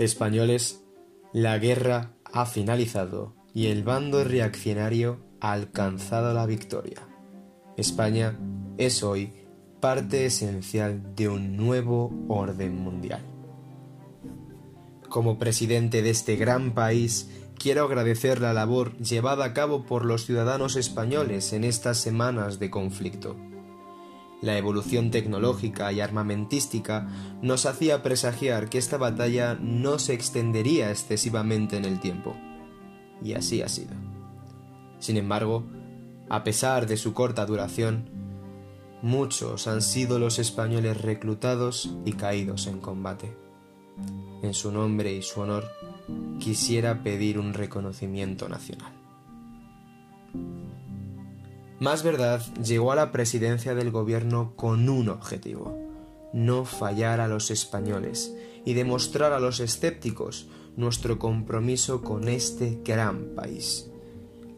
[0.00, 0.82] Españoles,
[1.34, 7.06] la guerra ha finalizado y el bando reaccionario ha alcanzado la victoria.
[7.76, 8.38] España
[8.78, 9.34] es hoy
[9.78, 13.20] parte esencial de un nuevo orden mundial.
[15.10, 20.24] Como presidente de este gran país, quiero agradecer la labor llevada a cabo por los
[20.24, 23.36] ciudadanos españoles en estas semanas de conflicto.
[24.42, 27.08] La evolución tecnológica y armamentística
[27.42, 32.34] nos hacía presagiar que esta batalla no se extendería excesivamente en el tiempo.
[33.22, 33.92] Y así ha sido.
[34.98, 35.64] Sin embargo,
[36.30, 38.08] a pesar de su corta duración,
[39.02, 43.36] muchos han sido los españoles reclutados y caídos en combate.
[44.42, 45.68] En su nombre y su honor,
[46.38, 48.99] quisiera pedir un reconocimiento nacional.
[51.80, 55.78] Más verdad llegó a la presidencia del gobierno con un objetivo,
[56.34, 58.34] no fallar a los españoles
[58.66, 63.90] y demostrar a los escépticos nuestro compromiso con este gran país.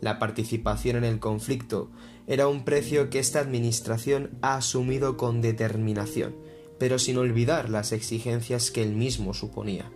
[0.00, 1.92] La participación en el conflicto
[2.26, 6.34] era un precio que esta administración ha asumido con determinación,
[6.80, 9.88] pero sin olvidar las exigencias que él mismo suponía.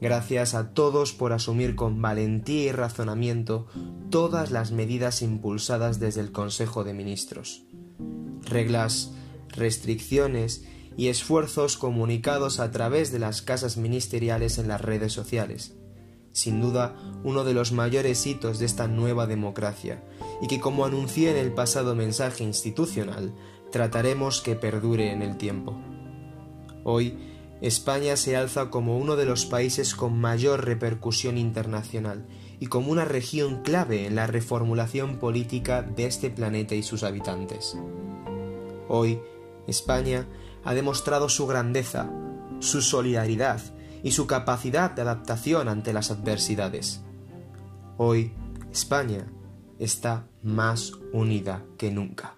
[0.00, 3.66] Gracias a todos por asumir con valentía y razonamiento
[4.10, 7.64] todas las medidas impulsadas desde el Consejo de Ministros.
[8.42, 9.12] Reglas,
[9.48, 10.64] restricciones
[10.96, 15.74] y esfuerzos comunicados a través de las casas ministeriales en las redes sociales.
[16.32, 20.04] Sin duda, uno de los mayores hitos de esta nueva democracia,
[20.40, 23.34] y que como anuncié en el pasado mensaje institucional,
[23.72, 25.76] trataremos que perdure en el tiempo.
[26.84, 27.18] Hoy,
[27.60, 32.26] España se alza como uno de los países con mayor repercusión internacional
[32.60, 37.76] y como una región clave en la reformulación política de este planeta y sus habitantes.
[38.88, 39.20] Hoy,
[39.66, 40.26] España
[40.64, 42.10] ha demostrado su grandeza,
[42.60, 43.60] su solidaridad
[44.04, 47.02] y su capacidad de adaptación ante las adversidades.
[47.96, 48.32] Hoy,
[48.70, 49.26] España
[49.80, 52.36] está más unida que nunca.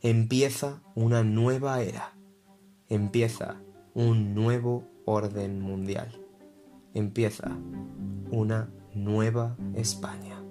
[0.00, 2.16] Empieza una nueva era.
[2.88, 3.60] Empieza
[3.94, 6.08] un nuevo orden mundial.
[6.94, 7.56] Empieza
[8.30, 10.42] una nueva España.